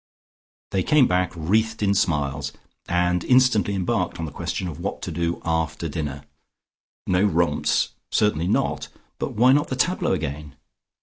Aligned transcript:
They 0.71 0.81
came 0.81 1.05
back 1.05 1.31
wreathed 1.35 1.83
in 1.83 1.93
smiles, 1.93 2.53
and 2.87 3.23
instantly 3.23 3.75
embarked 3.75 4.17
on 4.19 4.25
the 4.25 4.31
question 4.31 4.67
of 4.67 4.79
what 4.79 5.03
to 5.03 5.11
do 5.11 5.39
after 5.45 5.87
dinner. 5.87 6.23
No 7.05 7.23
romps: 7.23 7.89
certainly 8.11 8.47
not, 8.47 8.87
but 9.19 9.33
why 9.35 9.53
not 9.53 9.67
the 9.67 9.75
tableaux 9.75 10.13
again? 10.13 10.55